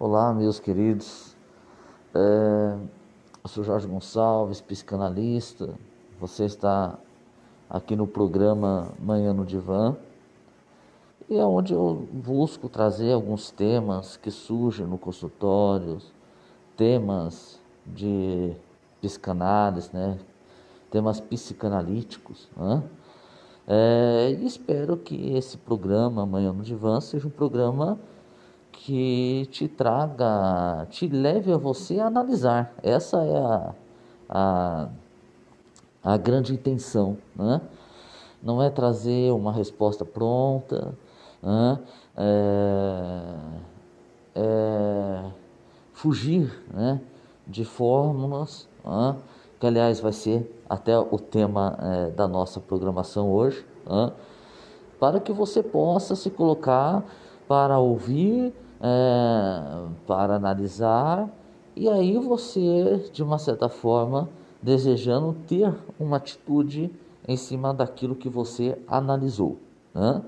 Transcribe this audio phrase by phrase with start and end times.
[0.00, 1.36] Olá, meus queridos.
[2.14, 2.78] É,
[3.42, 5.74] eu sou Jorge Gonçalves, psicanalista.
[6.20, 6.96] Você está
[7.68, 9.96] aqui no programa Manhã no Divã.
[11.28, 15.98] E é onde eu busco trazer alguns temas que surgem no consultório,
[16.76, 18.54] temas de
[19.00, 20.16] psicanálise, né?
[20.92, 22.48] temas psicanalíticos.
[22.56, 22.84] Né?
[23.66, 27.98] É, e espero que esse programa Manhã no Divã seja um programa
[28.84, 32.72] que te traga, te leve a você a analisar.
[32.82, 33.74] Essa é a,
[34.28, 34.88] a,
[36.02, 37.60] a grande intenção, né?
[38.40, 40.94] Não é trazer uma resposta pronta,
[41.42, 41.78] né?
[42.16, 43.34] é,
[44.36, 45.24] é
[45.92, 47.00] fugir né?
[47.46, 49.16] de fórmulas, né?
[49.58, 54.12] que aliás vai ser até o tema é, da nossa programação hoje, né?
[55.00, 57.02] para que você possa se colocar
[57.48, 61.28] para ouvir é, para analisar,
[61.74, 64.28] e aí você, de uma certa forma,
[64.60, 66.90] desejando ter uma atitude
[67.26, 69.58] em cima daquilo que você analisou.
[69.94, 70.22] Né?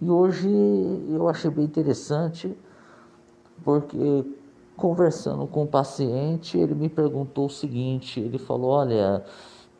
[0.00, 0.48] E hoje
[1.08, 2.56] eu achei bem interessante,
[3.62, 4.24] porque
[4.76, 9.22] conversando com o paciente, ele me perguntou o seguinte: ele falou, olha,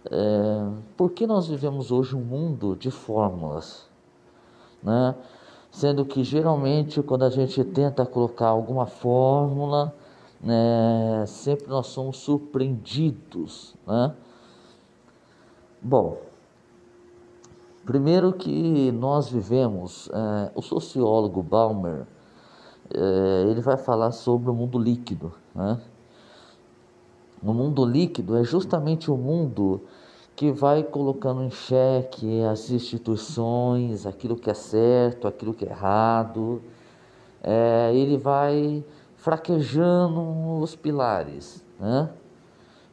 [0.04, 3.88] é, por que nós vivemos hoje um mundo de fórmulas?
[4.82, 5.14] Né?
[5.70, 9.94] Sendo que geralmente quando a gente tenta colocar alguma fórmula,
[10.40, 14.14] né, sempre nós somos surpreendidos, né?
[15.82, 16.18] Bom,
[17.84, 22.06] primeiro que nós vivemos, é, o sociólogo Balmer,
[22.92, 25.80] é, ele vai falar sobre o mundo líquido, né?
[27.42, 29.80] O mundo líquido é justamente o mundo
[30.40, 36.62] que vai colocando em xeque as instituições, aquilo que é certo, aquilo que é errado.
[37.42, 38.82] É, ele vai
[39.16, 41.62] fraquejando os pilares.
[41.78, 42.08] Né?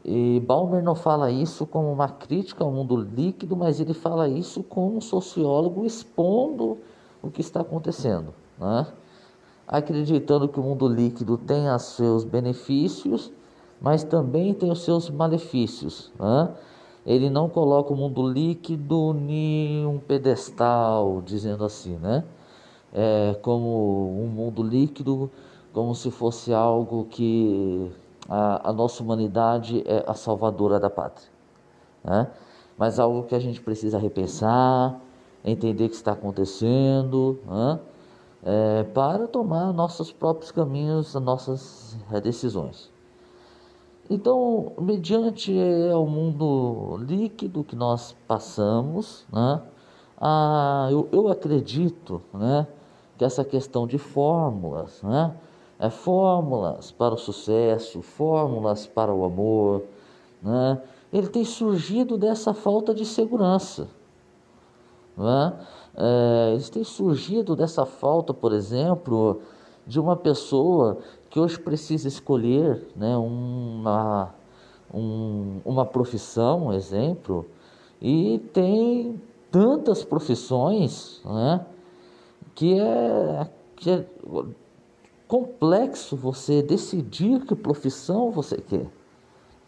[0.03, 4.61] E Balmer não fala isso como uma crítica ao mundo líquido, mas ele fala isso
[4.61, 6.77] como um sociólogo expondo
[7.21, 8.33] o que está acontecendo.
[8.59, 8.87] Né?
[9.65, 13.31] Acreditando que o mundo líquido tem os seus benefícios,
[13.79, 16.11] mas também tem os seus malefícios.
[16.19, 16.53] Né?
[17.07, 22.25] Ele não coloca o mundo líquido em um pedestal, dizendo assim, né?
[22.93, 25.31] É como um mundo líquido,
[25.71, 27.89] como se fosse algo que
[28.27, 31.29] a, a nossa humanidade é a salvadora da pátria,
[32.03, 32.27] né?
[32.77, 34.99] Mas algo que a gente precisa repensar,
[35.45, 37.79] entender o que está acontecendo, né?
[38.43, 42.91] É, para tomar nossos próprios caminhos, nossas decisões.
[44.09, 49.61] Então, mediante é o mundo líquido que nós passamos, né?
[50.19, 52.65] Ah, eu, eu acredito, né,
[53.17, 55.35] que essa questão de fórmulas, né,
[55.77, 59.83] é fórmulas para o sucesso, fórmulas para o amor,
[60.41, 60.81] né,
[61.13, 63.87] ele tem surgido dessa falta de segurança,
[65.15, 65.53] né?
[65.95, 69.41] É, eles têm surgido dessa falta, por exemplo,
[69.85, 74.33] de uma pessoa que hoje precisa escolher né, uma,
[74.93, 77.45] um, uma profissão, exemplo,
[78.01, 79.21] e tem
[79.51, 81.65] tantas profissões né,
[82.55, 84.05] que, é, que é
[85.27, 88.87] complexo você decidir que profissão você quer.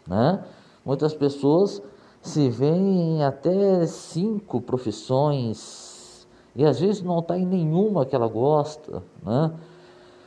[0.06, 0.42] Né?
[0.84, 1.82] Muitas pessoas
[2.22, 9.02] se veem até cinco profissões e às vezes não está em nenhuma que ela gosta.
[9.22, 9.52] Né?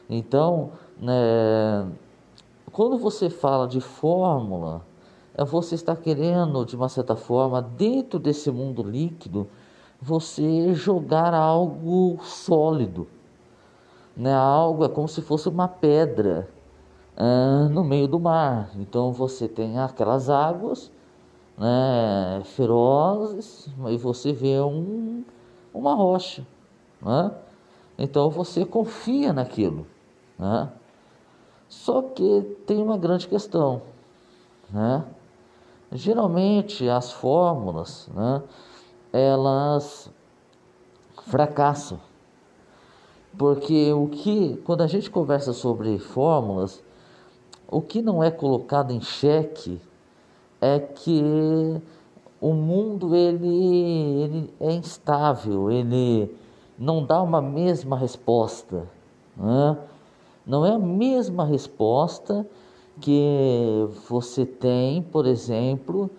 [0.10, 1.88] Então, né,
[2.72, 4.82] quando você fala de fórmula,
[5.36, 9.48] é você está querendo, de uma certa forma, dentro desse mundo líquido,
[10.02, 13.08] você jogar algo sólido.
[14.16, 14.34] Né?
[14.34, 16.50] Algo é como se fosse uma pedra
[17.16, 18.70] ah, no meio do mar.
[18.76, 20.92] Então você tem aquelas águas
[21.58, 25.24] né, ferozes e você vê um,
[25.74, 26.46] uma rocha.
[27.02, 27.32] Né?
[27.98, 29.88] Então você confia naquilo.
[30.38, 30.70] Né?
[31.74, 33.82] Só que tem uma grande questão.
[34.70, 35.04] Né?
[35.92, 38.42] Geralmente as fórmulas né,
[39.12, 40.10] elas
[41.24, 42.00] fracassam.
[43.38, 46.82] Porque o que, quando a gente conversa sobre fórmulas,
[47.68, 49.82] o que não é colocado em xeque
[50.62, 51.82] é que
[52.40, 56.34] o mundo ele, ele é instável, ele
[56.78, 58.88] não dá uma mesma resposta.
[59.36, 59.78] Né?
[60.46, 62.46] Não é a mesma resposta
[63.00, 66.10] que você tem, por exemplo,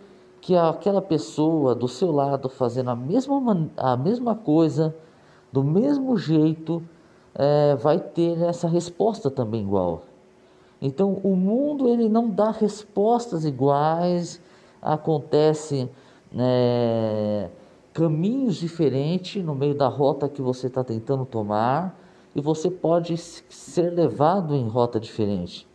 [0.41, 4.94] que aquela pessoa do seu lado fazendo a mesma, a mesma coisa,
[5.53, 6.82] do mesmo jeito,
[7.35, 10.03] é, vai ter essa resposta também igual.
[10.81, 14.41] Então, o mundo ele não dá respostas iguais,
[14.82, 15.88] acontece
[16.37, 17.49] é,
[17.93, 22.04] caminhos diferentes no meio da rota que você está tentando tomar
[22.35, 25.67] e você pode ser levado em rota diferente.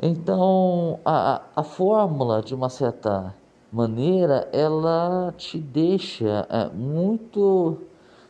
[0.00, 3.34] Então, a, a fórmula, de uma certa
[3.72, 7.78] maneira, ela te deixa é, muito.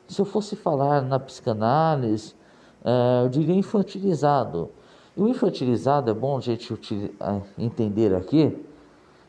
[0.07, 2.35] Se eu fosse falar na psicanálise,
[2.83, 4.71] é, eu diria infantilizado.
[5.15, 6.79] E o infantilizado é bom a gente
[7.59, 8.65] entender aqui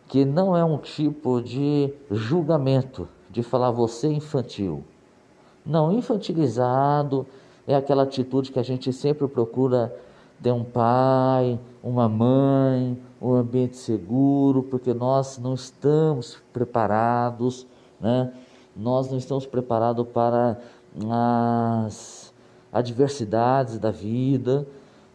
[0.08, 4.84] que não é um tipo de julgamento, de falar você é infantil.
[5.66, 7.28] Não, infantilizado
[7.70, 9.96] é aquela atitude que a gente sempre procura
[10.42, 17.68] ter um pai, uma mãe, um ambiente seguro, porque nós não estamos preparados,
[18.02, 18.34] né?
[18.76, 20.60] Nós não estamos preparados para
[21.08, 22.34] as
[22.74, 24.66] adversidades da vida,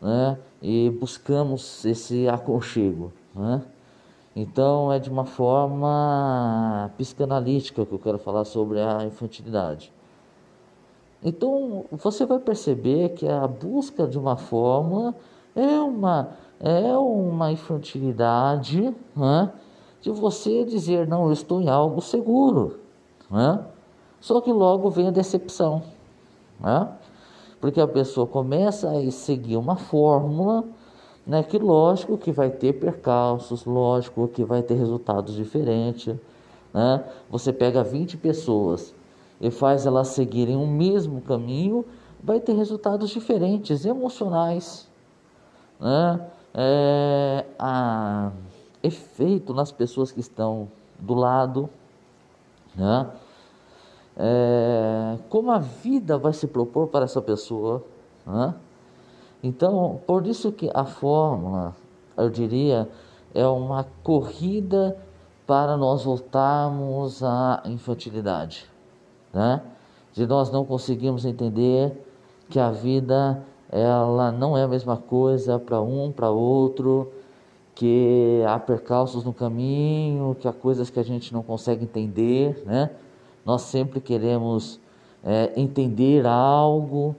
[0.00, 0.38] né?
[0.62, 3.62] E buscamos esse aconchego, né?
[4.36, 9.92] Então é de uma forma psicanalítica que eu quero falar sobre a infantilidade.
[11.25, 15.15] Então você vai perceber que a busca de uma fórmula
[15.56, 16.29] é uma,
[16.61, 19.50] é uma infantilidade né,
[20.03, 22.79] de você dizer, não, eu estou em algo seguro.
[23.31, 23.65] Né?
[24.21, 25.82] Só que logo vem a decepção.
[26.61, 26.88] Né?
[27.59, 30.62] Porque a pessoa começa a seguir uma fórmula
[31.26, 36.15] né, que lógico que vai ter percalços, lógico que vai ter resultados diferentes.
[36.75, 37.03] Né?
[37.31, 38.94] Você pega 20 pessoas
[39.40, 41.84] e faz elas seguirem o mesmo caminho,
[42.22, 44.88] vai ter resultados diferentes, emocionais,
[45.78, 46.26] né?
[46.56, 48.31] É, a,
[48.82, 51.69] efeito nas pessoas que estão do lado,
[52.75, 53.10] né?
[54.16, 57.84] É, como a vida vai se propor para essa pessoa,
[58.25, 58.54] né?
[59.42, 61.75] Então, por isso que a fórmula,
[62.16, 62.88] eu diria,
[63.34, 64.96] é uma corrida
[65.46, 68.74] para nós voltarmos à infantilidade
[69.34, 69.60] né?
[70.12, 71.92] De nós não conseguimos entender
[72.48, 77.10] que a vida ela não é a mesma coisa para um, para outro,
[77.75, 82.90] que há percalços no caminho, que há coisas que a gente não consegue entender, né?
[83.44, 84.78] Nós sempre queremos
[85.25, 87.16] é, entender algo,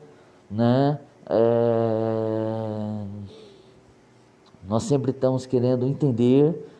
[0.50, 0.98] né?
[1.30, 3.04] É,
[4.68, 6.72] nós sempre estamos querendo entender,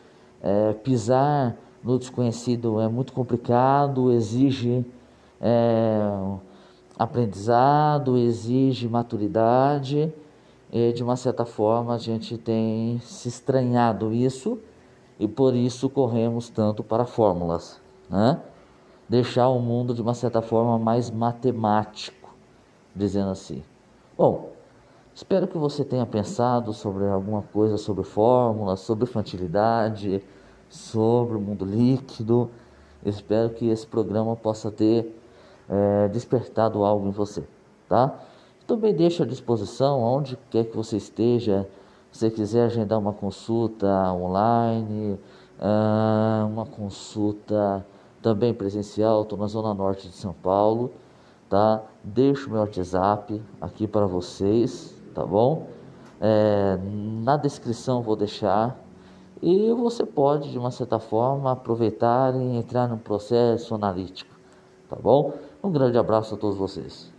[0.42, 1.54] é, pisar
[1.84, 4.84] no desconhecido é muito complicado, exige
[5.40, 6.00] é,
[6.98, 10.12] aprendizado, exige maturidade
[10.72, 14.58] e de uma certa forma a gente tem se estranhado isso
[15.18, 18.40] e por isso corremos tanto para fórmulas, né?
[19.08, 22.34] Deixar o mundo de uma certa forma mais matemático,
[22.94, 23.62] dizendo assim.
[24.18, 24.50] Bom,
[25.14, 30.22] espero que você tenha pensado sobre alguma coisa sobre fórmulas, sobre infantilidade,
[30.68, 32.50] sobre o mundo líquido.
[33.04, 35.16] Espero que esse programa possa ter
[35.68, 37.44] é, despertado algo em você,
[37.88, 38.18] tá?
[38.66, 41.68] Também deixo à disposição, onde quer que você esteja,
[42.10, 45.18] se você quiser agendar uma consulta online,
[45.60, 47.86] uh, uma consulta
[48.20, 50.90] também presencial, estou na zona norte de São Paulo,
[51.48, 51.82] tá?
[52.02, 55.68] Deixo meu WhatsApp aqui para vocês, tá bom?
[56.20, 56.78] É,
[57.22, 58.76] na descrição vou deixar
[59.42, 64.34] e você pode de uma certa forma aproveitar e entrar no processo analítico,
[64.88, 65.34] tá bom?
[65.62, 67.15] Um grande abraço a todos vocês.